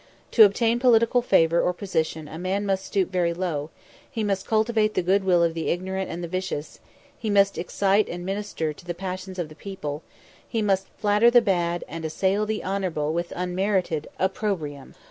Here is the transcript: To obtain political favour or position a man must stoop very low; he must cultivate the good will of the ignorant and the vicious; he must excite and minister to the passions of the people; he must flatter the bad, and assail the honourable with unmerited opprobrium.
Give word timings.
To 0.31 0.45
obtain 0.45 0.79
political 0.79 1.21
favour 1.21 1.61
or 1.61 1.73
position 1.73 2.27
a 2.27 2.39
man 2.39 2.65
must 2.65 2.85
stoop 2.87 3.11
very 3.11 3.35
low; 3.35 3.69
he 4.09 4.23
must 4.23 4.47
cultivate 4.47 4.95
the 4.95 5.03
good 5.03 5.23
will 5.23 5.43
of 5.43 5.53
the 5.53 5.69
ignorant 5.69 6.09
and 6.09 6.23
the 6.23 6.27
vicious; 6.27 6.79
he 7.19 7.29
must 7.29 7.55
excite 7.55 8.09
and 8.09 8.25
minister 8.25 8.73
to 8.73 8.83
the 8.83 8.95
passions 8.95 9.37
of 9.37 9.47
the 9.47 9.53
people; 9.53 10.01
he 10.49 10.63
must 10.63 10.87
flatter 10.97 11.29
the 11.29 11.39
bad, 11.39 11.83
and 11.87 12.03
assail 12.03 12.47
the 12.47 12.63
honourable 12.63 13.13
with 13.13 13.31
unmerited 13.35 14.07
opprobrium. 14.17 14.95